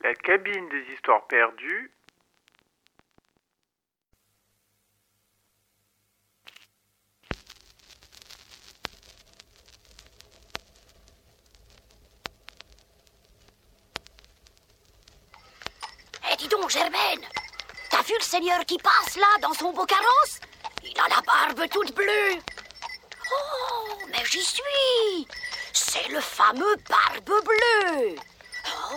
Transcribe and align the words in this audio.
La 0.00 0.14
cabine 0.14 0.68
des 0.68 0.94
histoires 0.94 1.26
perdues. 1.26 1.90
Eh, 16.30 16.37
dis 16.48 16.54
donc, 16.56 16.70
Germaine 16.70 17.20
T'as 17.90 18.02
vu 18.02 18.14
le 18.18 18.24
seigneur 18.24 18.64
qui 18.66 18.76
passe 18.78 19.16
là, 19.16 19.26
dans 19.40 19.54
son 19.54 19.72
beau 19.72 19.84
carrosse? 19.84 20.40
Il 20.84 20.98
a 20.98 21.08
la 21.08 21.20
barbe 21.22 21.68
toute 21.70 21.94
bleue. 21.94 22.36
Oh, 23.30 23.98
mais 24.08 24.24
j'y 24.24 24.42
suis 24.42 25.26
C'est 25.72 26.08
le 26.08 26.20
fameux 26.20 26.76
barbe 26.88 27.44
bleue 27.44 28.14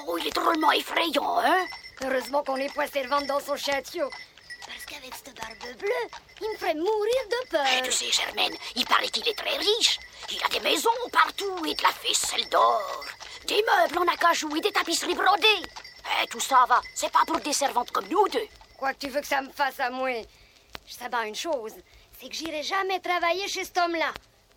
Oh, 0.08 0.18
il 0.18 0.28
est 0.28 0.36
drôlement 0.36 0.72
effrayant, 0.72 1.40
hein? 1.40 1.66
Heureusement 2.04 2.44
qu'on 2.44 2.58
est 2.58 2.74
poissé 2.74 3.04
le 3.04 3.10
ventre 3.10 3.28
dans 3.28 3.40
son 3.40 3.56
château. 3.56 4.10
Parce 4.66 4.86
qu'avec 4.86 5.14
cette 5.14 5.36
barbe 5.36 5.78
bleue, 5.78 6.20
il 6.42 6.50
me 6.50 6.58
ferait 6.58 6.76
mourir 6.76 7.22
de 7.30 7.50
peur. 7.50 7.66
Eh, 7.78 7.82
tu 7.84 7.92
sais, 7.92 8.12
Germaine, 8.12 8.56
il 8.76 8.86
paraît 8.86 9.10
qu'il 9.10 9.28
est 9.28 9.38
très 9.38 9.58
riche. 9.58 10.00
Il 10.32 10.44
a 10.44 10.48
des 10.50 10.60
maisons 10.60 10.90
partout 11.12 11.66
et 11.66 11.74
de 11.74 11.84
la 11.84 11.90
ficelle 11.90 12.48
d'or. 12.50 13.04
Des 13.48 13.64
meubles 13.64 14.00
en 14.00 14.14
acajou 14.14 14.56
et 14.56 14.62
des 14.62 14.72
tapisseries 14.72 15.16
brodées. 15.16 15.68
Eh, 16.06 16.28
tout 16.28 16.40
ça 16.40 16.66
va, 16.68 16.82
c'est 16.94 17.12
pas 17.12 17.26
pour 17.26 17.40
des 17.40 17.54
servantes 17.54 17.92
comme 17.92 18.08
nous 18.08 18.28
deux. 18.30 18.48
Quoi 18.78 18.94
que 18.94 19.00
tu 19.00 19.10
veux 19.10 19.22
que 19.22 19.28
ça 19.28 19.42
me 19.42 19.50
fasse 19.52 19.80
à 19.80 19.90
moi, 19.90 20.22
je 20.88 20.94
sais 20.94 21.10
pas 21.10 21.26
une 21.26 21.36
chose, 21.36 21.74
c'est 22.20 22.30
que 22.30 22.36
j'irai 22.36 22.64
jamais 22.64 23.00
travailler 23.00 23.48
chez 23.48 23.64
cet 23.64 23.78
homme-là. 23.78 24.12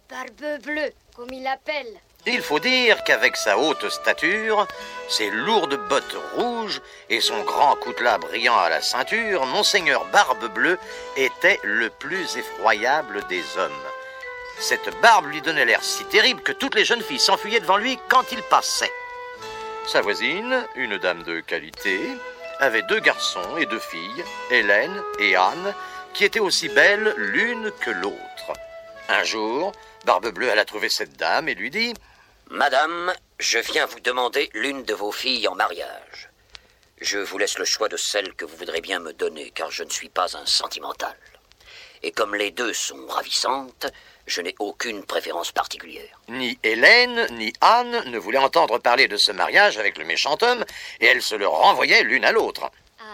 Barbe 0.08 0.62
bleue, 0.62 0.92
comme 1.14 1.32
il 1.32 1.42
l'appelle. 1.42 2.00
Il 2.26 2.40
faut 2.40 2.58
dire 2.58 3.04
qu'avec 3.04 3.36
sa 3.36 3.58
haute 3.58 3.88
stature, 3.90 4.66
ses 5.08 5.30
lourdes 5.30 5.76
bottes 5.88 6.16
rouges 6.36 6.80
et 7.10 7.20
son 7.20 7.42
grand 7.42 7.76
coutelas 7.76 8.16
brillant 8.18 8.56
à 8.56 8.70
la 8.70 8.80
ceinture, 8.80 9.44
Monseigneur 9.44 10.06
Barbe 10.06 10.46
Bleue 10.54 10.78
était 11.16 11.60
le 11.62 11.90
plus 11.90 12.36
effroyable 12.36 13.26
des 13.28 13.42
hommes. 13.58 13.72
Cette 14.58 14.88
barbe 15.02 15.26
lui 15.26 15.42
donnait 15.42 15.66
l'air 15.66 15.84
si 15.84 16.04
terrible 16.06 16.42
que 16.42 16.52
toutes 16.52 16.74
les 16.74 16.84
jeunes 16.86 17.02
filles 17.02 17.18
s'enfuyaient 17.18 17.60
devant 17.60 17.76
lui 17.76 17.98
quand 18.08 18.32
il 18.32 18.42
passait. 18.44 18.92
Sa 19.86 20.00
voisine, 20.00 20.66
une 20.76 20.96
dame 20.96 21.22
de 21.24 21.40
qualité, 21.40 22.00
avait 22.58 22.82
deux 22.82 23.00
garçons 23.00 23.58
et 23.58 23.66
deux 23.66 23.78
filles, 23.78 24.24
Hélène 24.50 25.02
et 25.18 25.36
Anne, 25.36 25.74
qui 26.14 26.24
étaient 26.24 26.40
aussi 26.40 26.70
belles 26.70 27.14
l'une 27.18 27.70
que 27.80 27.90
l'autre. 27.90 28.52
Un 29.10 29.24
jour, 29.24 29.72
Barbe 30.06 30.28
Bleue 30.30 30.50
alla 30.50 30.64
trouver 30.64 30.88
cette 30.88 31.16
dame 31.16 31.48
et 31.48 31.54
lui 31.54 31.70
dit 31.70 31.92
Madame, 32.50 33.12
je 33.38 33.58
viens 33.58 33.84
vous 33.84 34.00
demander 34.00 34.48
l'une 34.54 34.84
de 34.84 34.94
vos 34.94 35.12
filles 35.12 35.48
en 35.48 35.54
mariage. 35.54 36.30
Je 37.00 37.18
vous 37.18 37.36
laisse 37.36 37.58
le 37.58 37.66
choix 37.66 37.88
de 37.88 37.98
celle 37.98 38.34
que 38.34 38.46
vous 38.46 38.56
voudrez 38.56 38.80
bien 38.80 39.00
me 39.00 39.12
donner, 39.12 39.50
car 39.50 39.70
je 39.70 39.84
ne 39.84 39.90
suis 39.90 40.08
pas 40.08 40.36
un 40.36 40.46
sentimental. 40.46 41.16
Et 42.02 42.10
comme 42.10 42.34
les 42.34 42.50
deux 42.50 42.72
sont 42.72 43.06
ravissantes, 43.06 43.86
je 44.26 44.40
n'ai 44.40 44.54
aucune 44.58 45.04
préférence 45.04 45.52
particulière. 45.52 46.20
Ni 46.28 46.58
Hélène 46.62 47.26
ni 47.32 47.52
Anne 47.60 48.10
ne 48.10 48.18
voulaient 48.18 48.38
entendre 48.38 48.78
parler 48.78 49.08
de 49.08 49.16
ce 49.16 49.32
mariage 49.32 49.78
avec 49.78 49.98
le 49.98 50.04
méchant 50.04 50.36
homme, 50.42 50.64
et 51.00 51.06
elles 51.06 51.22
se 51.22 51.34
le 51.34 51.46
renvoyaient 51.46 52.02
l'une 52.02 52.24
à 52.24 52.32
l'autre. 52.32 52.70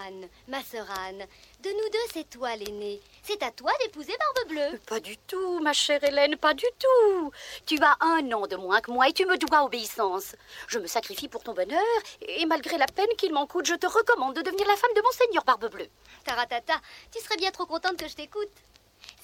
Anne, 0.07 0.29
ma 0.49 0.63
sœur 0.63 0.87
Anne, 1.07 1.27
de 1.63 1.69
nous 1.69 1.91
deux, 1.91 1.99
c'est 2.13 2.31
toi 2.31 2.55
l'aînée. 2.57 3.01
C'est 3.23 3.43
à 3.43 3.51
toi 3.51 3.73
d'épouser 3.81 4.15
Barbe 4.19 4.49
Bleue. 4.49 4.79
Pas 4.87 5.01
du 5.01 5.17
tout, 5.19 5.61
ma 5.61 5.73
chère 5.73 6.03
Hélène, 6.03 6.37
pas 6.37 6.55
du 6.55 6.67
tout. 6.79 7.33
Tu 7.67 7.77
as 7.83 7.97
un 8.01 8.33
an 8.33 8.47
de 8.47 8.57
moins 8.57 8.81
que 8.81 8.91
moi 8.91 9.09
et 9.09 9.13
tu 9.13 9.27
me 9.27 9.37
dois 9.37 9.65
obéissance. 9.65 10.37
Je 10.69 10.79
me 10.79 10.87
sacrifie 10.87 11.29
pour 11.29 11.43
ton 11.43 11.55
bonheur 11.55 11.81
et 12.23 12.47
malgré 12.47 12.79
la 12.79 12.87
peine 12.87 13.15
qu'il 13.19 13.33
m'en 13.33 13.47
coûte, 13.47 13.67
je 13.67 13.75
te 13.75 13.87
recommande 13.87 14.37
de 14.37 14.43
devenir 14.43 14.67
la 14.67 14.77
femme 14.77 14.95
de 14.95 15.03
Monseigneur 15.03 15.45
Barbe 15.45 15.71
Bleue. 15.71 15.89
Taratata, 16.25 16.81
tu 17.15 17.23
serais 17.23 17.37
bien 17.37 17.51
trop 17.51 17.67
contente 17.67 17.97
que 17.97 18.09
je 18.09 18.15
t'écoute. 18.15 18.49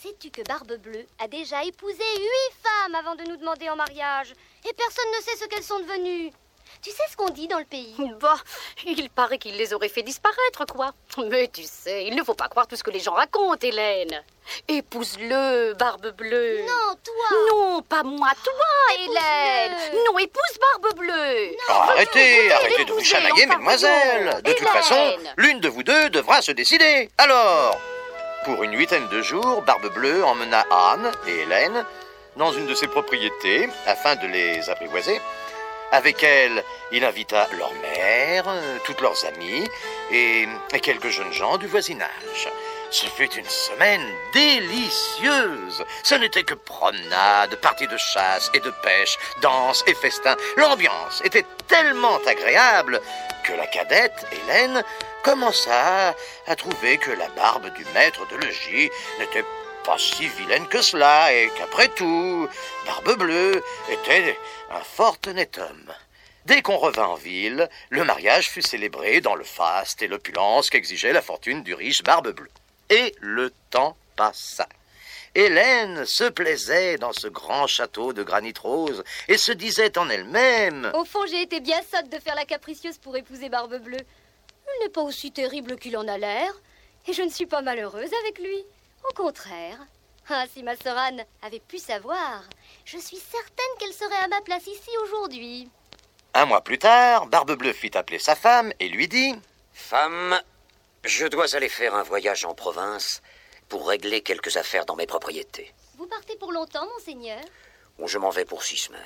Sais-tu 0.02 0.30
que 0.30 0.42
Barbe 0.42 0.76
Bleue 0.76 1.06
a 1.18 1.26
déjà 1.26 1.64
épousé 1.64 1.94
huit 2.18 2.56
femmes 2.62 2.94
avant 2.94 3.14
de 3.14 3.24
nous 3.24 3.36
demander 3.36 3.70
en 3.70 3.76
mariage? 3.76 4.32
Et 4.68 4.72
personne 4.74 5.10
ne 5.16 5.22
sait 5.22 5.36
ce 5.36 5.46
qu'elles 5.46 5.62
sont 5.62 5.78
devenues. 5.80 6.30
Tu 6.82 6.90
sais 6.90 7.02
ce 7.10 7.16
qu'on 7.16 7.30
dit 7.30 7.48
dans 7.48 7.58
le 7.58 7.64
pays? 7.64 7.96
Bah, 8.20 8.36
il 8.84 9.08
paraît 9.08 9.38
qu'il 9.38 9.56
les 9.56 9.72
aurait 9.72 9.88
fait 9.88 10.02
disparaître, 10.02 10.66
quoi. 10.66 10.92
Mais 11.30 11.48
tu 11.48 11.62
sais, 11.62 12.04
il 12.04 12.14
ne 12.14 12.22
faut 12.22 12.34
pas 12.34 12.48
croire 12.48 12.66
tout 12.66 12.76
ce 12.76 12.82
que 12.84 12.90
les 12.90 13.00
gens 13.00 13.14
racontent, 13.14 13.66
Hélène. 13.66 14.22
Épouse-le, 14.68 15.72
Barbe 15.74 16.14
Bleue. 16.14 16.60
Non, 16.60 16.94
toi 17.02 17.38
Non, 17.50 17.82
pas 17.82 18.02
moi, 18.02 18.28
toi, 18.44 18.94
Hélène. 18.98 19.76
Non, 20.06 20.18
épouse 20.18 20.58
Barbe 20.60 20.98
Bleue. 20.98 21.56
Oh, 21.70 21.72
arrêtez, 21.72 22.52
arrêtez 22.52 22.84
de 22.84 22.92
vous 22.92 23.02
chamailler, 23.04 23.46
enfin, 23.48 23.56
mesdemoiselles. 23.58 24.42
De 24.42 24.52
toute 24.52 24.68
façon, 24.68 25.16
l'une 25.38 25.60
de 25.60 25.68
vous 25.68 25.82
deux 25.82 26.10
devra 26.10 26.42
se 26.42 26.52
décider. 26.52 27.08
Alors, 27.16 27.78
pour 28.46 28.62
une 28.62 28.78
huitaine 28.78 29.08
de 29.08 29.22
jours, 29.22 29.62
Barbe 29.62 29.92
Bleue 29.92 30.24
emmena 30.24 30.64
Anne 30.70 31.10
et 31.26 31.40
Hélène 31.40 31.84
dans 32.36 32.52
une 32.52 32.66
de 32.66 32.74
ses 32.76 32.86
propriétés 32.86 33.68
afin 33.86 34.14
de 34.14 34.28
les 34.28 34.70
apprivoiser. 34.70 35.20
Avec 35.90 36.22
elle, 36.22 36.62
il 36.92 37.04
invita 37.04 37.48
leur 37.58 37.72
mère, 37.82 38.44
euh, 38.46 38.78
toutes 38.84 39.00
leurs 39.00 39.24
amies 39.26 39.68
et, 40.12 40.46
et 40.72 40.80
quelques 40.80 41.08
jeunes 41.08 41.32
gens 41.32 41.58
du 41.58 41.66
voisinage. 41.66 42.48
Ce 42.98 43.04
fut 43.08 43.30
une 43.34 43.50
semaine 43.50 44.10
délicieuse. 44.32 45.84
Ce 46.02 46.14
n'était 46.14 46.44
que 46.44 46.54
promenade, 46.54 47.54
parties 47.56 47.86
de 47.88 47.96
chasse 47.98 48.50
et 48.54 48.60
de 48.60 48.70
pêche, 48.82 49.18
danse 49.42 49.84
et 49.86 49.92
festin. 49.92 50.34
L'ambiance 50.56 51.20
était 51.22 51.44
tellement 51.68 52.16
agréable 52.26 53.02
que 53.44 53.52
la 53.52 53.66
cadette, 53.66 54.26
Hélène, 54.32 54.82
commença 55.22 56.14
à 56.46 56.56
trouver 56.56 56.96
que 56.96 57.10
la 57.10 57.28
barbe 57.28 57.70
du 57.74 57.84
maître 57.92 58.26
de 58.28 58.36
logis 58.36 58.90
n'était 59.18 59.44
pas 59.84 59.98
si 59.98 60.28
vilaine 60.28 60.66
que 60.66 60.80
cela 60.80 61.34
et 61.34 61.50
qu'après 61.58 61.88
tout, 61.88 62.48
Barbe 62.86 63.18
Bleue 63.18 63.62
était 63.90 64.38
un 64.70 64.80
fort 64.80 65.18
honnête 65.26 65.58
homme. 65.58 65.92
Dès 66.46 66.62
qu'on 66.62 66.78
revint 66.78 67.08
en 67.08 67.16
ville, 67.16 67.68
le 67.90 68.04
mariage 68.04 68.48
fut 68.48 68.62
célébré 68.62 69.20
dans 69.20 69.34
le 69.34 69.44
faste 69.44 70.00
et 70.00 70.08
l'opulence 70.08 70.70
qu'exigeait 70.70 71.12
la 71.12 71.20
fortune 71.20 71.62
du 71.62 71.74
riche 71.74 72.02
Barbe 72.02 72.30
Bleue. 72.30 72.48
Et 72.90 73.14
le 73.20 73.50
temps 73.70 73.96
passa. 74.16 74.68
Hélène 75.34 76.06
se 76.06 76.24
plaisait 76.24 76.96
dans 76.96 77.12
ce 77.12 77.28
grand 77.28 77.66
château 77.66 78.14
de 78.14 78.22
granit 78.22 78.54
rose 78.58 79.04
et 79.28 79.36
se 79.36 79.52
disait 79.52 79.98
en 79.98 80.08
elle-même 80.08 80.90
Au 80.94 81.04
fond, 81.04 81.26
j'ai 81.26 81.42
été 81.42 81.60
bien 81.60 81.80
sotte 81.82 82.08
de 82.08 82.18
faire 82.18 82.34
la 82.34 82.46
capricieuse 82.46 82.96
pour 82.96 83.16
épouser 83.16 83.50
Barbe 83.50 83.76
Bleue. 83.76 83.98
Il 83.98 84.82
n'est 84.82 84.88
pas 84.88 85.02
aussi 85.02 85.32
terrible 85.32 85.76
qu'il 85.76 85.96
en 85.96 86.08
a 86.08 86.16
l'air, 86.16 86.50
et 87.06 87.12
je 87.12 87.22
ne 87.22 87.28
suis 87.28 87.46
pas 87.46 87.60
malheureuse 87.60 88.10
avec 88.22 88.38
lui. 88.38 88.64
Au 89.08 89.14
contraire. 89.14 89.78
Ah, 90.28 90.44
si 90.52 90.62
ma 90.62 90.74
sœur 90.74 90.98
Anne 90.98 91.22
avait 91.42 91.60
pu 91.60 91.78
savoir, 91.78 92.42
je 92.84 92.98
suis 92.98 93.18
certaine 93.18 93.78
qu'elle 93.78 93.92
serait 93.92 94.24
à 94.24 94.28
ma 94.28 94.40
place 94.40 94.66
ici 94.66 94.90
aujourd'hui. 95.04 95.68
Un 96.34 96.46
mois 96.46 96.62
plus 96.62 96.78
tard, 96.78 97.26
Barbe 97.26 97.56
Bleue 97.56 97.72
fit 97.72 97.96
appeler 97.96 98.18
sa 98.18 98.34
femme 98.34 98.72
et 98.80 98.88
lui 98.88 99.06
dit 99.06 99.34
Femme, 99.72 100.40
je 101.06 101.26
dois 101.26 101.54
aller 101.54 101.68
faire 101.68 101.94
un 101.94 102.02
voyage 102.02 102.44
en 102.44 102.54
province 102.54 103.22
pour 103.68 103.88
régler 103.88 104.20
quelques 104.20 104.56
affaires 104.56 104.86
dans 104.86 104.96
mes 104.96 105.06
propriétés. 105.06 105.72
Vous 105.96 106.06
partez 106.06 106.36
pour 106.36 106.52
longtemps, 106.52 106.86
monseigneur 106.86 107.40
je 108.04 108.18
m'en 108.18 108.30
vais 108.30 108.44
pour 108.44 108.62
six 108.62 108.76
semaines. 108.76 109.00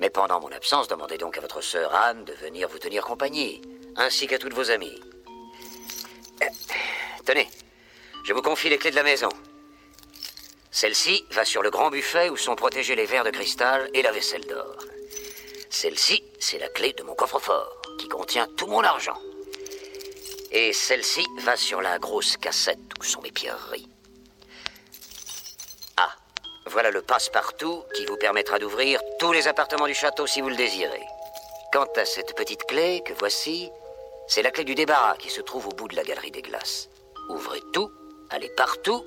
Mais 0.00 0.10
pendant 0.10 0.40
mon 0.40 0.52
absence, 0.52 0.88
demandez 0.88 1.18
donc 1.18 1.38
à 1.38 1.40
votre 1.40 1.62
sœur 1.62 1.94
Anne 1.94 2.24
de 2.24 2.32
venir 2.34 2.68
vous 2.68 2.78
tenir 2.78 3.04
compagnie, 3.04 3.62
ainsi 3.96 4.26
qu'à 4.26 4.38
toutes 4.38 4.52
vos 4.52 4.70
amies. 4.70 5.00
Euh, 6.42 6.46
tenez, 7.24 7.48
je 8.24 8.32
vous 8.32 8.42
confie 8.42 8.68
les 8.68 8.78
clés 8.78 8.90
de 8.90 8.96
la 8.96 9.02
maison. 9.02 9.28
Celle-ci 10.70 11.24
va 11.30 11.44
sur 11.44 11.62
le 11.62 11.70
grand 11.70 11.90
buffet 11.90 12.28
où 12.28 12.36
sont 12.36 12.56
protégés 12.56 12.96
les 12.96 13.06
verres 13.06 13.24
de 13.24 13.30
cristal 13.30 13.88
et 13.94 14.02
la 14.02 14.10
vaisselle 14.10 14.44
d'or. 14.46 14.76
Celle-ci, 15.70 16.22
c'est 16.40 16.58
la 16.58 16.68
clé 16.68 16.92
de 16.92 17.04
mon 17.04 17.14
coffre-fort, 17.14 17.80
qui 17.98 18.08
contient 18.08 18.48
tout 18.56 18.66
mon 18.66 18.82
argent. 18.82 19.18
Et 20.56 20.72
celle-ci 20.72 21.26
va 21.40 21.56
sur 21.56 21.82
la 21.82 21.98
grosse 21.98 22.36
cassette 22.36 22.78
où 23.00 23.02
sont 23.02 23.20
mes 23.22 23.32
pierreries. 23.32 23.88
Ah, 25.96 26.14
voilà 26.66 26.92
le 26.92 27.02
passe-partout 27.02 27.82
qui 27.92 28.06
vous 28.06 28.16
permettra 28.16 28.60
d'ouvrir 28.60 29.00
tous 29.18 29.32
les 29.32 29.48
appartements 29.48 29.88
du 29.88 29.94
château 29.94 30.28
si 30.28 30.40
vous 30.40 30.48
le 30.48 30.54
désirez. 30.54 31.02
Quant 31.72 31.88
à 31.96 32.04
cette 32.04 32.36
petite 32.36 32.66
clé 32.66 33.02
que 33.04 33.12
voici, 33.14 33.68
c'est 34.28 34.42
la 34.42 34.52
clé 34.52 34.62
du 34.62 34.76
débarras 34.76 35.16
qui 35.16 35.28
se 35.28 35.40
trouve 35.40 35.66
au 35.66 35.72
bout 35.72 35.88
de 35.88 35.96
la 35.96 36.04
galerie 36.04 36.30
des 36.30 36.42
glaces. 36.42 36.88
Ouvrez 37.30 37.60
tout, 37.72 37.90
allez 38.30 38.48
partout, 38.50 39.04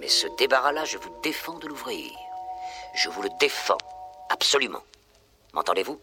mais 0.00 0.08
ce 0.08 0.26
débarras-là, 0.38 0.84
je 0.86 0.98
vous 0.98 1.20
défends 1.22 1.60
de 1.60 1.68
l'ouvrir. 1.68 2.10
Je 2.96 3.08
vous 3.10 3.22
le 3.22 3.30
défends, 3.38 3.78
absolument. 4.28 4.82
M'entendez-vous? 5.52 6.00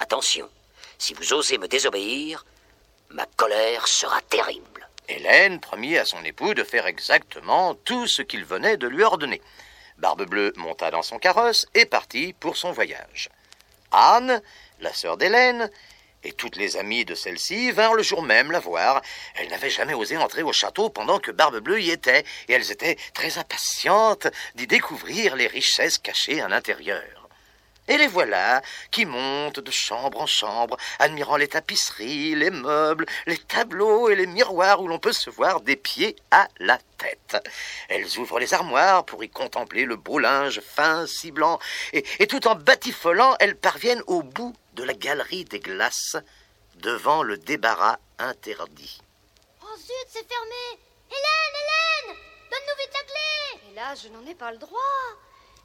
Attention, 0.00 0.50
Si 0.98 1.14
vous 1.14 1.32
osez 1.32 1.56
me 1.56 1.66
désobéir, 1.66 2.44
ma 3.12 3.26
colère 3.36 3.86
sera 3.86 4.20
terrible. 4.22 4.88
Hélène 5.08 5.60
promit 5.60 5.98
à 5.98 6.04
son 6.04 6.24
époux 6.24 6.54
de 6.54 6.64
faire 6.64 6.86
exactement 6.86 7.74
tout 7.74 8.06
ce 8.06 8.22
qu'il 8.22 8.44
venait 8.44 8.76
de 8.76 8.86
lui 8.86 9.02
ordonner. 9.02 9.42
Barbe-Bleue 9.98 10.52
monta 10.56 10.90
dans 10.90 11.02
son 11.02 11.18
carrosse 11.18 11.66
et 11.74 11.84
partit 11.84 12.32
pour 12.32 12.56
son 12.56 12.72
voyage. 12.72 13.28
Anne, 13.90 14.40
la 14.80 14.92
sœur 14.92 15.16
d'Hélène, 15.16 15.70
et 16.24 16.32
toutes 16.32 16.56
les 16.56 16.76
amies 16.76 17.04
de 17.04 17.14
celle-ci 17.14 17.72
vinrent 17.72 17.94
le 17.94 18.02
jour 18.02 18.22
même 18.22 18.52
la 18.52 18.60
voir. 18.60 19.02
Elles 19.34 19.50
n'avaient 19.50 19.70
jamais 19.70 19.94
osé 19.94 20.16
entrer 20.16 20.42
au 20.42 20.52
château 20.52 20.88
pendant 20.88 21.18
que 21.18 21.32
Barbe-Bleue 21.32 21.82
y 21.82 21.90
était, 21.90 22.24
et 22.48 22.52
elles 22.52 22.70
étaient 22.70 22.96
très 23.12 23.38
impatientes 23.38 24.28
d'y 24.54 24.66
découvrir 24.66 25.36
les 25.36 25.48
richesses 25.48 25.98
cachées 25.98 26.40
à 26.40 26.48
l'intérieur. 26.48 27.21
Et 27.88 27.98
les 27.98 28.06
voilà 28.06 28.62
qui 28.92 29.06
montent 29.06 29.58
de 29.58 29.70
chambre 29.72 30.20
en 30.20 30.26
chambre, 30.26 30.76
admirant 31.00 31.36
les 31.36 31.48
tapisseries, 31.48 32.36
les 32.36 32.50
meubles, 32.50 33.06
les 33.26 33.38
tableaux 33.38 34.08
et 34.08 34.14
les 34.14 34.26
miroirs 34.26 34.80
où 34.80 34.86
l'on 34.86 35.00
peut 35.00 35.12
se 35.12 35.30
voir 35.30 35.60
des 35.60 35.74
pieds 35.74 36.14
à 36.30 36.46
la 36.60 36.78
tête. 36.96 37.36
Elles 37.88 38.18
ouvrent 38.18 38.38
les 38.38 38.54
armoires 38.54 39.04
pour 39.04 39.24
y 39.24 39.28
contempler 39.28 39.84
le 39.84 39.96
beau 39.96 40.20
linge 40.20 40.60
fin, 40.60 41.08
si 41.08 41.32
blanc, 41.32 41.58
et, 41.92 42.04
et 42.20 42.28
tout 42.28 42.46
en 42.46 42.54
batifolant, 42.54 43.34
elles 43.40 43.56
parviennent 43.56 44.02
au 44.06 44.22
bout 44.22 44.54
de 44.74 44.84
la 44.84 44.94
galerie 44.94 45.44
des 45.44 45.60
glaces, 45.60 46.16
devant 46.76 47.24
le 47.24 47.36
débarras 47.36 47.98
interdit. 48.18 49.00
Oh 49.60 49.76
zut, 49.76 50.06
c'est 50.08 50.28
fermé 50.28 50.80
Hélène, 51.10 52.08
Hélène 52.08 52.16
Donne-nous 52.50 52.78
vite 52.78 52.92
la 52.94 53.00
clé 53.00 53.70
Et 53.70 53.74
là, 53.74 53.94
je 54.00 54.08
n'en 54.08 54.30
ai 54.30 54.34
pas 54.34 54.52
le 54.52 54.58
droit. 54.58 54.78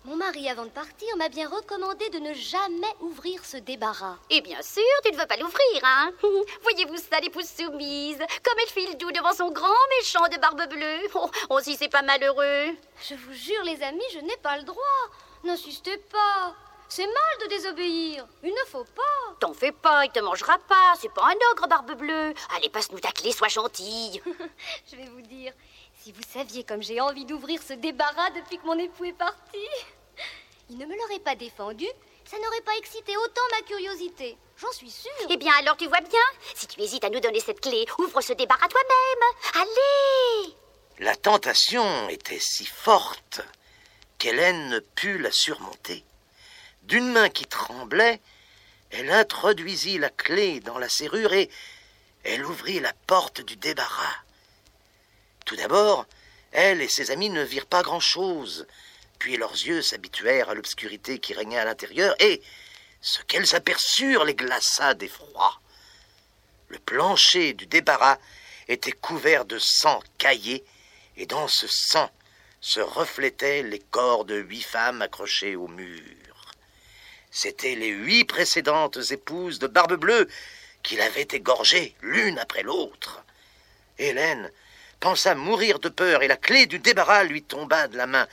Mon 0.06 0.16
mari, 0.16 0.48
avant 0.50 0.64
de 0.64 0.70
partir, 0.70 1.18
m'a 1.18 1.28
bien 1.28 1.50
recommandé 1.50 2.10
de 2.10 2.20
ne 2.20 2.34
jamais 2.34 2.94
ouvrir 3.02 3.44
ce 3.44 3.58
débarras. 3.58 4.16
Et 4.30 4.40
bien 4.42 4.62
sûr, 4.62 4.84
tu 5.04 5.12
ne 5.12 5.18
veux 5.18 5.26
pas 5.26 5.36
l'ouvrir, 5.36 5.82
hein 5.84 6.12
Voyez-vous 6.62 6.98
ça, 6.98 7.20
l'épouse 7.20 7.50
soumise 7.50 8.20
Comme 8.44 8.60
elle 8.62 8.70
file 8.70 8.98
doux 8.98 9.12
devant 9.12 9.34
son 9.34 9.52
grand 9.52 9.68
méchant 10.00 10.28
de 10.30 10.40
barbe 10.40 10.70
bleue 10.70 11.10
Oh, 11.16 11.30
oh 11.50 11.60
si 11.62 11.76
c'est 11.76 11.90
pas 11.90 12.04
malheureux 12.04 12.76
Je 13.02 13.16
vous 13.16 13.34
jure, 13.34 13.64
les 13.66 13.84
amis, 13.84 14.00
je 14.14 14.20
n'ai 14.20 14.38
pas 14.38 14.58
le 14.58 14.64
droit. 14.64 14.84
N'insistez 15.44 15.98
pas. 15.98 16.56
C'est 16.90 17.06
mal 17.06 17.38
de 17.44 17.50
désobéir. 17.50 18.26
Il 18.44 18.52
ne 18.52 18.66
faut 18.70 18.86
pas. 18.86 19.36
T'en 19.40 19.54
fais 19.54 19.74
pas, 19.74 20.06
il 20.06 20.12
te 20.12 20.20
mangera 20.22 20.58
pas. 20.58 20.94
C'est 20.98 21.14
pas 21.14 21.26
un 21.26 21.52
ogre, 21.52 21.68
barbe 21.68 21.98
bleue. 21.98 22.34
Allez, 22.56 22.70
passe-nous 22.70 23.00
ta 23.00 23.12
clé, 23.12 23.34
sois 23.34 23.50
gentille. 23.50 24.22
je 24.90 24.96
vais 24.96 25.10
vous 25.10 25.22
dire, 25.22 25.52
si 26.08 26.14
vous 26.14 26.24
saviez 26.34 26.64
comme 26.64 26.82
j'ai 26.82 27.02
envie 27.02 27.26
d'ouvrir 27.26 27.60
ce 27.62 27.74
débarras 27.74 28.30
depuis 28.30 28.58
que 28.58 28.66
mon 28.66 28.80
époux 28.80 29.04
est 29.04 29.12
parti. 29.12 29.68
Il 30.70 30.78
ne 30.78 30.86
me 30.86 30.96
l'aurait 30.96 31.20
pas 31.20 31.36
défendu, 31.36 31.86
ça 32.24 32.38
n'aurait 32.38 32.62
pas 32.62 32.78
excité 32.78 33.18
autant 33.18 33.42
ma 33.52 33.68
curiosité. 33.68 34.38
J'en 34.56 34.72
suis 34.72 34.90
sûre. 34.90 35.12
Eh 35.30 35.36
bien, 35.36 35.52
alors 35.60 35.76
tu 35.76 35.86
vois 35.88 36.00
bien. 36.00 36.22
Si 36.56 36.66
tu 36.66 36.80
hésites 36.80 37.04
à 37.04 37.10
nous 37.10 37.20
donner 37.20 37.42
cette 37.42 37.60
clé, 37.60 37.86
ouvre 38.00 38.22
ce 38.22 38.32
débarras 38.32 38.70
toi-même. 38.70 39.66
Allez 39.66 40.56
La 41.00 41.14
tentation 41.18 42.08
était 42.08 42.40
si 42.40 42.66
forte 42.66 43.42
qu'Hélène 44.18 44.70
ne 44.70 44.80
put 44.80 45.18
la 45.18 45.34
surmonter. 45.34 46.06
D'une 46.84 47.12
main 47.12 47.28
qui 47.28 47.48
tremblait, 47.48 48.22
elle 48.92 49.12
introduisit 49.12 49.98
la 49.98 50.10
clé 50.10 50.62
dans 50.62 50.78
la 50.78 50.88
serrure 50.88 51.34
et 51.34 51.50
elle 52.24 52.46
ouvrit 52.46 52.80
la 52.80 52.94
porte 53.08 53.42
du 53.42 53.58
débarras. 53.58 54.24
Tout 55.48 55.56
d'abord, 55.56 56.06
elle 56.52 56.82
et 56.82 56.90
ses 56.90 57.10
amis 57.10 57.30
ne 57.30 57.42
virent 57.42 57.68
pas 57.68 57.82
grand-chose, 57.82 58.68
puis 59.18 59.38
leurs 59.38 59.54
yeux 59.54 59.82
s'habituèrent 59.82 60.50
à 60.50 60.54
l'obscurité 60.54 61.20
qui 61.20 61.34
régnait 61.34 61.58
à 61.58 61.64
l'intérieur, 61.64 62.14
et 62.20 62.42
ce 63.00 63.22
qu'elles 63.22 63.56
aperçurent 63.56 64.26
les 64.26 64.36
glaça 64.36 64.94
d'effroi. 64.94 65.62
Le 66.68 66.80
plancher 66.80 67.54
du 67.54 67.66
débarras 67.66 68.18
était 68.68 68.92
couvert 68.92 69.46
de 69.46 69.58
sang 69.58 70.02
caillé, 70.18 70.66
et 71.16 71.26
dans 71.26 71.48
ce 71.48 71.66
sang 71.66 72.12
se 72.60 72.82
reflétaient 72.82 73.64
les 73.64 73.80
corps 73.80 74.26
de 74.26 74.36
huit 74.36 74.64
femmes 74.64 75.02
accrochées 75.02 75.56
au 75.56 75.70
mur. 75.70 76.52
C'étaient 77.32 77.76
les 77.76 77.88
huit 77.92 78.26
précédentes 78.26 79.00
épouses 79.12 79.60
de 79.60 79.68
Barbe 79.68 79.96
Bleue 79.96 80.28
qui 80.84 80.98
l'avaient 80.98 81.30
égorgée 81.32 81.96
l'une 82.02 82.38
après 82.38 82.64
l'autre. 82.64 83.24
Hélène 83.98 84.52
pensa 85.00 85.36
mourir 85.36 85.80
de 85.80 85.90
peur 85.90 86.24
et 86.24 86.28
la 86.28 86.38
clé 86.38 86.66
du 86.66 86.80
débarras 86.80 87.24
lui 87.24 87.44
tomba 87.44 87.88
de 87.88 87.98
la 87.98 88.08
main. 88.08 88.28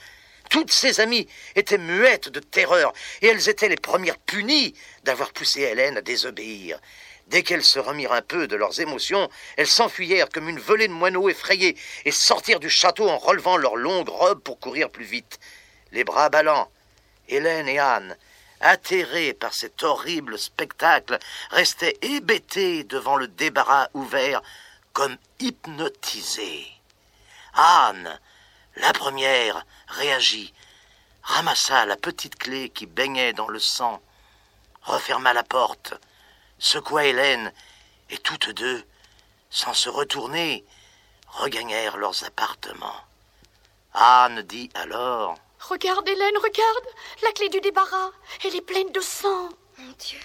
Toutes 0.49 0.71
ses 0.71 0.99
amies 0.99 1.27
étaient 1.55 1.77
muettes 1.77 2.29
de 2.29 2.39
terreur, 2.39 2.93
et 3.21 3.27
elles 3.27 3.49
étaient 3.49 3.69
les 3.69 3.75
premières 3.77 4.17
punies 4.19 4.75
d'avoir 5.03 5.31
poussé 5.31 5.61
Hélène 5.61 5.97
à 5.97 6.01
désobéir. 6.01 6.79
Dès 7.27 7.41
qu'elles 7.41 7.63
se 7.63 7.79
remirent 7.79 8.13
un 8.13 8.21
peu 8.21 8.47
de 8.47 8.55
leurs 8.55 8.79
émotions, 8.79 9.29
elles 9.57 9.67
s'enfuyèrent 9.67 10.29
comme 10.29 10.47
une 10.47 10.59
volée 10.59 10.87
de 10.87 10.93
moineaux 10.93 11.29
effrayés 11.29 11.75
et 12.05 12.11
sortirent 12.11 12.59
du 12.59 12.69
château 12.69 13.09
en 13.09 13.17
relevant 13.17 13.57
leurs 13.57 13.75
longues 13.75 14.09
robes 14.09 14.41
pour 14.41 14.59
courir 14.59 14.91
plus 14.91 15.05
vite. 15.05 15.39
Les 15.91 16.03
bras 16.03 16.29
ballants, 16.29 16.69
Hélène 17.27 17.67
et 17.67 17.79
Anne, 17.79 18.15
atterrées 18.61 19.33
par 19.33 19.53
cet 19.53 19.81
horrible 19.83 20.37
spectacle, 20.37 21.17
restaient 21.49 21.97
hébétées 22.03 22.83
devant 22.83 23.15
le 23.15 23.27
débarras 23.27 23.87
ouvert, 23.95 24.43
comme 24.95 25.17
hypnotisées. 25.39 26.71
Anne, 27.53 28.17
la 28.77 28.93
première, 28.93 29.65
réagit, 29.89 30.53
ramassa 31.21 31.85
la 31.85 31.97
petite 31.97 32.37
clé 32.37 32.69
qui 32.69 32.85
baignait 32.85 33.33
dans 33.33 33.49
le 33.49 33.59
sang, 33.59 34.01
referma 34.83 35.33
la 35.33 35.43
porte, 35.43 35.93
secoua 36.59 37.03
Hélène, 37.03 37.51
et 38.09 38.17
toutes 38.19 38.51
deux, 38.51 38.85
sans 39.49 39.73
se 39.73 39.89
retourner, 39.89 40.63
regagnèrent 41.27 41.97
leurs 41.97 42.23
appartements. 42.23 43.01
Anne 43.93 44.43
dit 44.43 44.69
alors 44.75 45.35
Regarde, 45.59 46.07
Hélène, 46.07 46.37
regarde 46.37 46.87
La 47.21 47.33
clé 47.33 47.49
du 47.49 47.59
débarras, 47.59 48.11
elle 48.45 48.55
est 48.55 48.61
pleine 48.61 48.93
de 48.93 49.01
sang. 49.01 49.49
Mon 49.77 49.91
Dieu, 49.99 50.19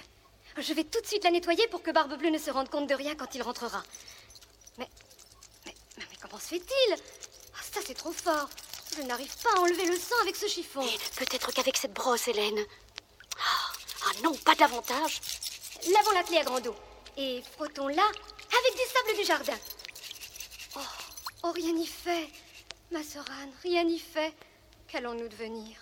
je 0.58 0.72
vais 0.74 0.84
tout 0.84 1.00
de 1.00 1.06
suite 1.06 1.24
la 1.24 1.32
nettoyer 1.32 1.66
pour 1.68 1.82
que 1.82 1.90
Barbe 1.90 2.16
Bleue 2.16 2.30
ne 2.30 2.38
se 2.38 2.52
rende 2.52 2.68
compte 2.68 2.88
de 2.88 2.94
rien 2.94 3.16
quand 3.16 3.34
il 3.34 3.42
rentrera. 3.42 3.82
Mais, 4.78 4.88
mais, 5.66 5.74
mais 5.98 6.04
comment 6.20 6.38
se 6.38 6.48
fait-il? 6.48 6.94
Ah, 7.54 7.62
Ça, 7.72 7.80
c'est 7.86 7.94
trop 7.94 8.12
fort. 8.12 8.48
Je 8.96 9.02
n'arrive 9.02 9.34
pas 9.42 9.50
à 9.56 9.60
enlever 9.60 9.86
le 9.86 9.96
sang 9.96 10.16
avec 10.22 10.36
ce 10.36 10.48
chiffon. 10.48 10.84
Peut-être 11.16 11.52
qu'avec 11.52 11.76
cette 11.76 11.92
brosse, 11.92 12.28
Hélène. 12.28 12.58
Ah, 13.38 13.72
ah 14.06 14.10
non, 14.22 14.34
pas 14.34 14.54
davantage. 14.54 15.20
Lavons 15.92 16.12
la 16.12 16.22
clé 16.24 16.38
à 16.38 16.44
grande 16.44 16.66
eau 16.66 16.76
et 17.16 17.42
frottons-la 17.56 18.02
avec 18.02 18.72
du 18.74 18.92
sable 18.92 19.18
du 19.18 19.24
jardin. 19.24 19.58
Oh, 20.76 20.80
oh 21.44 21.52
rien 21.52 21.72
n'y 21.72 21.86
fait. 21.86 22.28
Ma 22.90 23.02
sœur 23.02 23.24
Anne, 23.40 23.52
rien 23.62 23.84
n'y 23.84 23.98
fait. 23.98 24.32
Qu'allons-nous 24.88 25.28
devenir? 25.28 25.76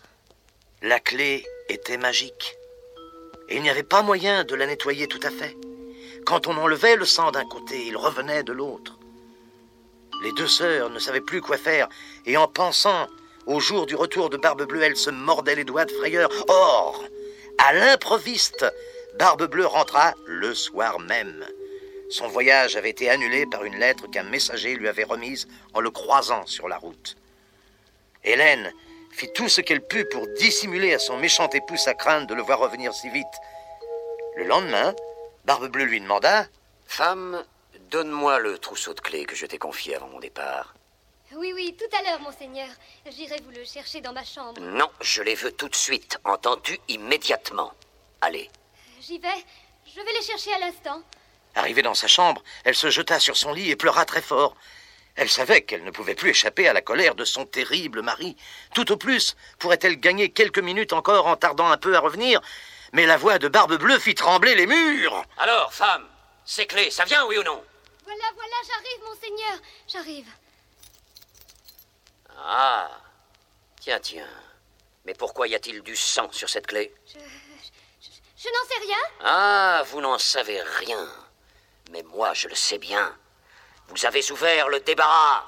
La 0.83 1.00
clé 1.00 1.47
était 1.68 1.97
magique. 1.97 2.57
Et 3.49 3.57
il 3.57 3.62
n'y 3.62 3.71
avait 3.71 3.83
pas 3.83 4.02
moyen 4.02 4.45
de 4.45 4.54
la 4.54 4.66
nettoyer 4.66 5.09
tout 5.09 5.21
à 5.23 5.30
fait. 5.30 5.57
Quand 6.27 6.47
on 6.47 6.57
enlevait 6.57 6.97
le 6.97 7.05
sang 7.05 7.31
d'un 7.31 7.47
côté, 7.47 7.87
il 7.87 7.97
revenait 7.97 8.43
de 8.43 8.53
l'autre. 8.53 8.99
Les 10.23 10.33
deux 10.33 10.49
sœurs 10.49 10.91
ne 10.91 10.99
savaient 10.99 11.21
plus 11.21 11.41
quoi 11.41 11.57
faire, 11.57 11.89
et 12.27 12.37
en 12.37 12.49
pensant 12.49 13.07
au 13.47 13.61
jour 13.61 13.87
du 13.87 13.95
retour 13.95 14.31
de 14.31 14.37
Barbe 14.37 14.65
Bleue, 14.65 14.83
elles 14.83 14.97
se 14.97 15.11
mordaient 15.11 15.55
les 15.55 15.65
doigts 15.65 15.85
de 15.85 15.93
frayeur. 15.93 16.29
Or, 16.49 17.05
à 17.59 17.73
l'improviste, 17.73 18.67
Barbe 19.19 19.49
Bleue 19.49 19.67
rentra 19.67 20.15
le 20.27 20.55
soir 20.55 20.99
même. 21.01 21.45
Son 22.11 22.29
voyage 22.29 22.77
avait 22.77 22.91
été 22.91 23.11
annulé 23.11 23.47
par 23.47 23.65
une 23.65 23.79
lettre 23.79 24.07
qu'un 24.11 24.25
messager 24.25 24.75
lui 24.75 24.89
avait 24.89 25.05
remise 25.05 25.47
en 25.75 25.81
le 25.81 25.91
croisant 25.91 26.47
sur 26.47 26.69
la 26.69 26.79
route. 26.79 27.17
Hélène 28.25 28.73
fit 29.13 29.33
tout 29.35 29.49
ce 29.49 29.61
qu'elle 29.61 29.87
put 29.87 30.05
pour 30.07 30.27
dissimuler 30.39 30.95
à 30.95 30.99
son 30.99 31.19
méchant 31.19 31.49
époux 31.51 31.77
sa 31.77 31.95
crainte 31.95 32.29
de 32.29 32.35
le 32.35 32.43
voir 32.43 32.59
revenir 32.59 32.93
si 32.93 33.09
vite. 33.11 33.27
Le 34.37 34.45
lendemain, 34.45 34.95
Barbe 35.49 35.69
Bleue 35.69 35.85
lui 35.85 35.99
demanda 35.99 36.47
Femme, 36.85 37.43
donne-moi 37.90 38.38
le 38.38 38.59
trousseau 38.59 38.93
de 38.93 39.00
clés 39.00 39.25
que 39.25 39.35
je 39.35 39.47
t'ai 39.47 39.57
confié 39.57 39.97
avant 39.97 40.09
mon 40.09 40.19
départ. 40.19 40.75
Oui, 41.35 41.55
oui, 41.55 41.75
tout 41.75 41.97
à 41.97 42.02
l'heure, 42.02 42.21
monseigneur. 42.21 42.69
J'irai 43.11 43.40
vous 43.43 43.52
le 43.52 43.64
chercher 43.64 44.02
dans 44.02 44.12
ma 44.12 44.26
chambre. 44.26 44.61
Non, 44.61 44.90
je 45.00 45.23
les 45.23 45.35
veux 45.35 45.52
tout 45.52 45.71
de 45.71 45.75
suite, 45.75 46.19
entendu 46.25 46.78
immédiatement. 46.88 47.73
Allez. 48.21 48.50
J'y 49.00 49.19
vais. 49.19 49.43
Je 49.87 49.99
vais 50.02 50.12
les 50.12 50.23
chercher 50.23 50.52
à 50.52 50.59
l'instant. 50.59 51.02
Arrivée 51.55 51.81
dans 51.81 51.95
sa 51.95 52.09
chambre, 52.09 52.45
elle 52.64 52.76
se 52.76 52.90
jeta 52.90 53.19
sur 53.19 53.38
son 53.38 53.55
lit 53.55 53.71
et 53.71 53.76
pleura 53.76 54.05
très 54.05 54.21
fort. 54.21 54.55
Elle 55.17 55.31
savait 55.31 55.62
qu'elle 55.62 55.83
ne 55.83 55.90
pouvait 55.90 56.14
plus 56.14 56.28
échapper 56.28 56.69
à 56.69 56.75
la 56.75 56.83
colère 56.83 57.14
de 57.14 57.25
son 57.25 57.47
terrible 57.47 58.02
mari. 58.02 58.37
Tout 58.75 58.93
au 58.93 58.99
plus 58.99 59.35
pourrait-elle 59.59 59.99
gagner 59.99 60.28
quelques 60.28 60.59
minutes 60.59 60.93
encore 60.93 61.26
en 61.26 61.37
tardant 61.37 61.71
un 61.71 61.78
peu 61.78 61.97
à 61.97 62.00
revenir, 62.00 62.43
mais 62.92 63.07
la 63.07 63.16
voix 63.16 63.38
de 63.38 63.49
Barbe 63.49 63.76
Bleue 63.76 63.99
fit 63.99 64.14
trembler 64.14 64.54
les 64.54 64.66
murs. 64.66 65.25
Alors, 65.37 65.73
femme, 65.73 66.09
ces 66.45 66.66
clés, 66.66 66.90
ça 66.90 67.04
vient, 67.04 67.25
oui 67.26 67.38
ou 67.38 67.42
non? 67.42 67.62
Voilà, 68.04 68.25
voilà, 68.35 68.57
j'arrive, 68.66 69.04
monseigneur. 69.04 69.59
J'arrive. 69.87 70.28
Ah. 72.38 72.90
Tiens, 73.80 74.00
tiens. 74.00 74.28
Mais 75.04 75.14
pourquoi 75.14 75.49
y 75.49 75.54
a-t-il 75.54 75.83
du 75.83 75.97
sang 75.97 76.30
sur 76.33 76.49
cette 76.49 76.66
clé? 76.66 76.95
Je, 77.07 77.18
je, 77.18 78.09
Je 78.37 78.49
n'en 78.49 78.68
sais 78.68 78.87
rien. 78.87 78.99
Ah, 79.23 79.83
vous 79.87 80.00
n'en 80.00 80.18
savez 80.18 80.61
rien. 80.62 81.09
Mais 81.90 82.02
moi, 82.02 82.35
je 82.35 82.49
le 82.49 82.54
sais 82.54 82.78
bien. 82.78 83.14
Vous 83.88 84.04
avez 84.04 84.30
ouvert 84.30 84.68
le 84.68 84.80
débarras. 84.80 85.45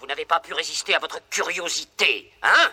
Vous 0.00 0.06
n'avez 0.06 0.24
pas 0.24 0.40
pu 0.40 0.52
résister 0.52 0.94
à 0.94 0.98
votre 0.98 1.20
curiosité, 1.30 2.32
hein? 2.42 2.70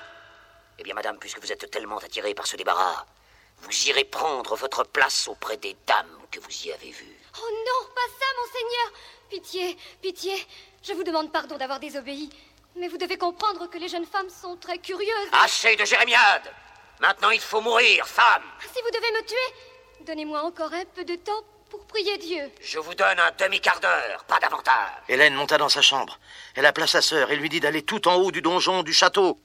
Eh 0.78 0.84
bien, 0.84 0.94
madame, 0.94 1.18
puisque 1.20 1.40
vous 1.40 1.52
êtes 1.52 1.70
tellement 1.70 1.98
attirée 1.98 2.34
par 2.34 2.48
ce 2.48 2.56
débarras, 2.56 3.06
vous 3.64 3.88
irez 3.88 4.04
prendre 4.04 4.56
votre 4.56 4.84
place 4.84 5.28
auprès 5.28 5.58
des 5.58 5.76
dames 5.88 6.18
que 6.32 6.40
vous 6.40 6.66
y 6.66 6.72
avez 6.72 6.92
vues. 6.92 7.18
Oh 7.42 7.50
non, 7.50 7.90
pas 7.96 8.02
ça, 8.20 8.26
monseigneur. 8.42 8.92
Pitié, 9.30 9.78
pitié. 10.02 10.48
Je 10.84 10.94
vous 10.94 11.04
demande 11.04 11.32
pardon 11.32 11.58
d'avoir 11.58 11.80
désobéi. 11.80 12.30
Mais 12.76 12.88
vous 12.88 12.98
devez 12.98 13.18
comprendre 13.18 13.70
que 13.70 13.78
les 13.78 13.88
jeunes 13.88 14.06
femmes 14.06 14.30
sont 14.30 14.58
très 14.58 14.80
curieuses. 14.80 15.30
Assez 15.32 15.76
de 15.76 15.86
jérémiade 15.86 16.52
Maintenant, 17.00 17.32
il 17.32 17.40
faut 17.40 17.62
mourir, 17.62 18.08
femme 18.08 18.44
Si 18.62 18.82
vous 18.82 18.92
devez 18.92 19.12
me 19.12 19.26
tuer, 19.26 20.06
donnez-moi 20.06 20.42
encore 20.44 20.74
un 20.74 20.86
peu 20.86 21.04
de 21.04 21.16
temps 21.16 21.44
pour 21.70 21.86
prier 21.86 22.18
Dieu. 22.18 22.52
Je 22.62 22.80
vous 22.80 22.94
donne 22.94 23.20
un 23.20 23.32
demi-quart 23.32 23.80
d'heure, 23.80 24.24
pas 24.26 24.40
davantage. 24.40 24.92
Hélène 25.10 25.34
monta 25.34 25.58
dans 25.58 25.70
sa 25.70 25.82
chambre. 25.82 26.20
Elle 26.56 26.66
appela 26.66 26.88
sa 26.88 27.02
sœur 27.02 27.32
et 27.32 27.36
lui 27.36 27.50
dit 27.50 27.60
d'aller 27.60 27.84
tout 27.84 28.08
en 28.08 28.16
haut 28.16 28.32
du 28.32 28.42
donjon 28.42 28.84
du 28.84 28.94
château. 28.94 29.40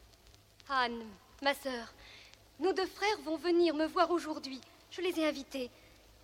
Anne, 0.68 1.06
ma 1.42 1.54
sœur, 1.54 1.86
nos 2.60 2.72
deux 2.72 2.86
frères 2.86 3.18
vont 3.24 3.36
venir 3.36 3.74
me 3.74 3.86
voir 3.86 4.10
aujourd'hui. 4.10 4.60
Je 4.90 5.00
les 5.00 5.18
ai 5.20 5.26
invités. 5.26 5.70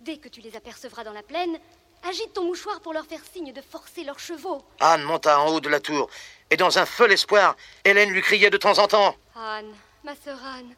Dès 0.01 0.17
que 0.17 0.27
tu 0.27 0.41
les 0.41 0.55
apercevras 0.55 1.03
dans 1.03 1.13
la 1.13 1.23
plaine, 1.23 1.57
agite 2.03 2.33
ton 2.33 2.43
mouchoir 2.43 2.81
pour 2.81 2.93
leur 2.93 3.05
faire 3.05 3.23
signe 3.33 3.53
de 3.53 3.61
forcer 3.61 4.03
leurs 4.03 4.19
chevaux. 4.19 4.61
Anne 4.79 5.03
monta 5.03 5.39
en 5.39 5.47
haut 5.49 5.59
de 5.59 5.69
la 5.69 5.79
tour, 5.79 6.09
et 6.49 6.57
dans 6.57 6.77
un 6.77 6.85
fol 6.85 7.11
espoir, 7.11 7.55
Hélène 7.83 8.11
lui 8.11 8.21
criait 8.21 8.49
de 8.49 8.57
temps 8.57 8.77
en 8.79 8.87
temps. 8.87 9.15
Anne, 9.35 9.73
ma 10.03 10.15
sœur 10.15 10.37
Anne, 10.43 10.75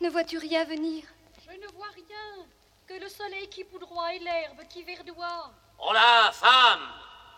ne 0.00 0.08
vois-tu 0.08 0.38
rien 0.38 0.64
venir? 0.64 1.04
Je 1.44 1.56
ne 1.56 1.66
vois 1.72 1.88
rien 1.94 2.46
que 2.86 2.94
le 2.94 3.08
soleil 3.08 3.48
qui 3.48 3.64
poudroie 3.64 4.14
et 4.14 4.20
l'herbe 4.20 4.60
qui 4.68 4.82
verdoie. 4.82 5.50
Oh 5.78 5.92
là, 5.92 6.30
femme 6.32 6.88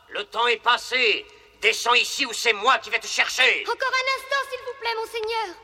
Le 0.08 0.24
temps 0.24 0.46
est 0.48 0.62
passé 0.62 1.24
Descends 1.60 1.94
ici 1.94 2.26
ou 2.26 2.32
c'est 2.32 2.52
moi 2.52 2.78
qui 2.78 2.90
vais 2.90 2.98
te 2.98 3.06
chercher 3.06 3.62
Encore 3.62 3.76
un 3.76 4.18
instant, 4.18 4.50
s'il 4.50 4.60
vous 4.60 4.80
plaît, 4.80 4.94
monseigneur. 4.96 5.56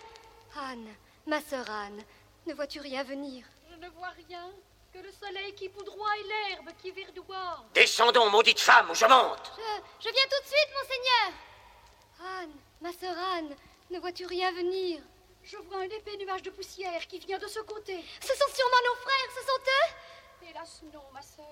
Anne, 0.56 0.94
ma 1.28 1.40
sœur 1.42 1.68
Anne, 1.70 2.02
ne 2.46 2.54
vois-tu 2.54 2.80
rien 2.80 3.04
venir? 3.04 3.44
Je 3.70 3.76
ne 3.76 3.88
vois 3.90 4.08
rien 4.28 4.50
que 4.92 4.98
le 4.98 5.12
soleil 5.12 5.54
qui 5.54 5.68
poudroie 5.68 6.16
et 6.18 6.22
l'herbe 6.24 6.70
qui 6.80 6.90
verdoie. 6.90 7.62
Descendons, 7.74 8.30
maudite 8.30 8.58
femme, 8.58 8.90
ou 8.90 8.94
je 8.94 9.04
monte 9.04 9.52
Je, 9.56 10.08
je 10.08 10.12
viens 10.12 10.24
tout 10.30 10.42
de 10.42 10.46
suite, 10.48 10.70
monseigneur. 10.74 12.40
Anne, 12.40 12.52
ma 12.80 12.92
sœur 12.92 13.16
Anne, 13.36 13.54
ne 13.90 13.98
vois-tu 14.00 14.24
rien 14.26 14.50
venir? 14.52 15.00
Je 15.44 15.56
vois 15.58 15.78
un 15.80 15.82
épais 15.82 16.16
nuage 16.16 16.42
de 16.42 16.50
poussière 16.50 17.06
qui 17.06 17.18
vient 17.18 17.38
de 17.38 17.46
ce 17.46 17.60
côté. 17.60 18.02
Ce 18.20 18.34
sont 18.34 18.54
sûrement 18.54 18.82
nos 18.86 18.96
frères, 18.96 19.30
ce 19.34 19.40
sont 19.46 19.62
eux? 19.62 20.48
Hélas 20.48 20.80
non, 20.92 21.02
ma 21.12 21.22
sœur. 21.22 21.44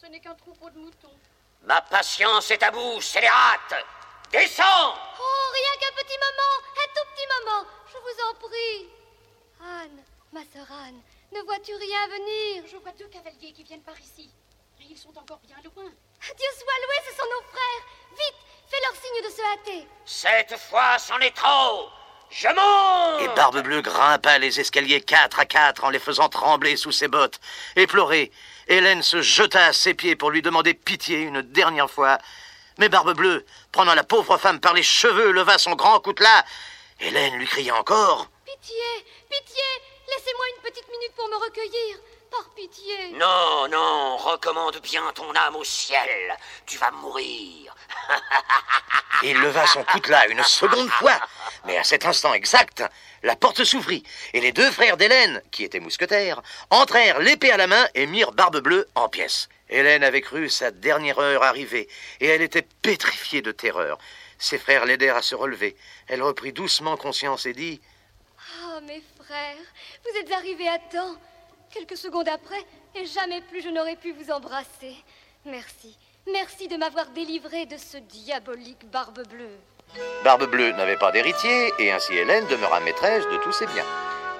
Ce 0.00 0.06
n'est 0.06 0.20
qu'un 0.20 0.34
troupeau 0.34 0.68
de 0.70 0.78
moutons. 0.78 1.18
Ma 1.62 1.80
patience 1.80 2.50
est 2.50 2.62
à 2.62 2.70
bout, 2.70 3.00
scélérate 3.00 3.74
Descends 4.30 4.94
Oh, 5.20 5.52
rien 5.52 5.80
qu'un 5.80 5.96
petit 6.02 6.18
moment, 6.18 6.54
un 6.76 6.88
tout 6.94 7.08
petit 7.14 7.26
moment, 7.40 7.66
je 7.90 7.96
vous 7.96 8.30
en 8.30 8.34
prie. 8.48 8.97
Anne, 9.60 10.02
ma 10.32 10.40
sœur 10.52 10.66
Anne, 10.86 11.00
ne 11.32 11.40
vois-tu 11.42 11.74
rien 11.74 12.06
venir? 12.08 12.64
Je 12.70 12.76
vois 12.76 12.92
deux 12.98 13.08
cavaliers 13.08 13.52
qui 13.52 13.64
viennent 13.64 13.82
par 13.82 13.98
ici. 14.00 14.30
Mais 14.78 14.86
ils 14.90 14.98
sont 14.98 15.16
encore 15.16 15.40
bien 15.46 15.56
loin. 15.64 15.90
Dieu 16.20 16.48
soit 16.56 16.78
loué, 16.86 16.96
ce 17.08 17.16
sont 17.16 17.26
nos 17.26 17.46
frères. 17.50 17.84
Vite, 18.12 18.36
fais 18.68 18.80
leur 18.82 18.94
signe 18.94 19.24
de 19.24 19.34
se 19.34 19.42
hâter. 19.42 19.88
Cette 20.04 20.58
fois, 20.58 20.98
c'en 20.98 21.18
est 21.18 21.34
trop 21.34 21.88
Je 22.30 22.48
monte 22.48 23.22
Et 23.22 23.34
Barbe-Bleue 23.34 23.82
grimpa 23.82 24.38
les 24.38 24.60
escaliers 24.60 25.00
quatre 25.00 25.40
à 25.40 25.46
quatre 25.46 25.84
en 25.84 25.90
les 25.90 25.98
faisant 25.98 26.28
trembler 26.28 26.76
sous 26.76 26.92
ses 26.92 27.08
bottes. 27.08 27.40
Éplorée, 27.76 28.30
Hélène 28.68 29.02
se 29.02 29.22
jeta 29.22 29.66
à 29.66 29.72
ses 29.72 29.94
pieds 29.94 30.16
pour 30.16 30.30
lui 30.30 30.42
demander 30.42 30.74
pitié 30.74 31.22
une 31.22 31.42
dernière 31.42 31.90
fois. 31.90 32.18
Mais 32.78 32.88
Barbe-Bleue, 32.88 33.44
prenant 33.72 33.94
la 33.94 34.04
pauvre 34.04 34.38
femme 34.38 34.60
par 34.60 34.74
les 34.74 34.82
cheveux, 34.84 35.32
leva 35.32 35.58
son 35.58 35.74
grand 35.74 35.98
coutelas. 36.00 36.44
Hélène 37.00 37.34
lui 37.34 37.46
cria 37.46 37.76
encore. 37.76 38.28
Pitié, 38.44 39.04
pitié, 39.28 39.62
laissez-moi 40.08 40.44
une 40.56 40.62
petite 40.62 40.88
minute 40.88 41.12
pour 41.14 41.28
me 41.28 41.36
recueillir. 41.36 41.98
Par 42.30 42.50
pitié. 42.54 43.12
Non, 43.12 43.68
non, 43.70 44.16
recommande 44.18 44.78
bien 44.82 45.02
ton 45.14 45.32
âme 45.34 45.56
au 45.56 45.64
ciel. 45.64 46.36
Tu 46.66 46.76
vas 46.76 46.90
mourir. 46.90 47.74
Il 49.22 49.38
leva 49.40 49.66
son 49.66 49.82
coutelas 49.84 50.28
une 50.28 50.42
seconde 50.42 50.90
fois. 50.90 51.18
Mais 51.64 51.78
à 51.78 51.84
cet 51.84 52.04
instant 52.04 52.34
exact, 52.34 52.84
la 53.22 53.34
porte 53.34 53.64
s'ouvrit 53.64 54.04
et 54.34 54.40
les 54.40 54.52
deux 54.52 54.70
frères 54.70 54.96
d'Hélène, 54.96 55.42
qui 55.50 55.64
étaient 55.64 55.80
mousquetaires, 55.80 56.42
entrèrent 56.70 57.18
l'épée 57.18 57.50
à 57.50 57.56
la 57.56 57.66
main 57.66 57.88
et 57.94 58.06
mirent 58.06 58.32
Barbe-Bleue 58.32 58.86
en 58.94 59.08
pièces. 59.08 59.48
Hélène 59.70 60.04
avait 60.04 60.20
cru 60.20 60.48
sa 60.48 60.70
dernière 60.70 61.18
heure 61.18 61.42
arriver 61.42 61.88
et 62.20 62.26
elle 62.26 62.42
était 62.42 62.66
pétrifiée 62.82 63.42
de 63.42 63.52
terreur. 63.52 63.98
Ses 64.38 64.58
frères 64.58 64.84
l'aidèrent 64.84 65.16
à 65.16 65.22
se 65.22 65.34
relever. 65.34 65.76
Elle 66.06 66.22
reprit 66.22 66.52
doucement 66.52 66.96
conscience 66.96 67.46
et 67.46 67.54
dit 67.54 67.80
Ah, 68.56 68.80
mes 68.80 69.02
frères, 69.22 69.56
vous 70.04 70.20
êtes 70.20 70.32
arrivés 70.32 70.68
à 70.68 70.78
temps. 70.78 71.16
Quelques 71.70 71.96
secondes 71.96 72.28
après, 72.28 72.64
et 72.94 73.04
jamais 73.04 73.42
plus 73.42 73.62
je 73.62 73.68
n'aurais 73.68 73.96
pu 73.96 74.12
vous 74.12 74.30
embrasser. 74.30 74.96
Merci, 75.44 75.96
merci 76.32 76.68
de 76.68 76.76
m'avoir 76.76 77.08
délivré 77.10 77.66
de 77.66 77.76
ce 77.76 77.98
diabolique 77.98 78.88
barbe 78.90 79.26
bleue. 79.28 79.58
Barbe-Bleue 80.24 80.72
n'avait 80.72 80.96
pas 80.96 81.12
d'héritier 81.12 81.72
et 81.78 81.90
ainsi 81.90 82.14
Hélène 82.14 82.46
demeura 82.48 82.80
maîtresse 82.80 83.24
de 83.24 83.36
tous 83.38 83.52
ses 83.52 83.66
biens. 83.66 83.86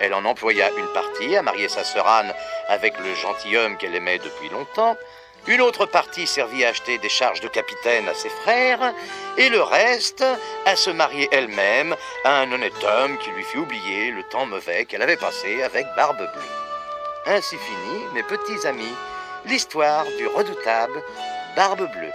Elle 0.01 0.15
en 0.15 0.25
employa 0.25 0.71
une 0.73 0.93
partie 0.93 1.37
à 1.37 1.43
marier 1.43 1.69
sa 1.69 1.85
sœur 1.85 2.07
Anne 2.07 2.33
avec 2.69 2.99
le 2.99 3.15
gentilhomme 3.15 3.77
qu'elle 3.79 3.95
aimait 3.95 4.19
depuis 4.19 4.49
longtemps. 4.51 4.97
Une 5.49 5.63
autre 5.63 5.87
partie 5.87 6.27
servit 6.27 6.67
à 6.67 6.69
acheter 6.69 6.99
des 6.99 7.09
charges 7.09 7.41
de 7.41 7.49
capitaine 7.49 8.07
à 8.07 8.13
ses 8.13 8.29
frères, 8.29 8.93
et 9.39 9.49
le 9.49 9.63
reste 9.63 10.23
à 10.67 10.77
se 10.77 10.91
marier 10.91 11.27
elle-même 11.33 11.97
à 12.25 12.41
un 12.41 12.53
honnête 12.53 12.85
homme 12.85 13.17
qui 13.17 13.31
lui 13.31 13.43
fit 13.45 13.57
oublier 13.57 14.11
le 14.11 14.23
temps 14.25 14.45
mauvais 14.45 14.85
qu'elle 14.85 15.01
avait 15.01 15.17
passé 15.17 15.63
avec 15.63 15.87
Barbe-Bleue. 15.97 16.29
Ainsi 17.25 17.57
finit, 17.57 18.05
mes 18.13 18.23
petits 18.25 18.67
amis, 18.67 18.95
l'histoire 19.47 20.05
du 20.19 20.27
redoutable 20.27 21.03
Barbe-Bleue. 21.57 22.13